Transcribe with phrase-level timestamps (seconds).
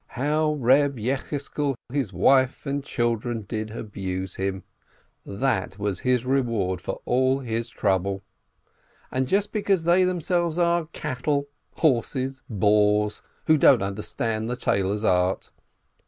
[0.17, 4.63] How Reb Yecheskel, his wife and children, did abuse him!
[5.27, 8.23] That was his reward for all his trouble.
[9.11, 15.51] And just because they themselves are cattle, horses, boors, who don't understand the tailor's art!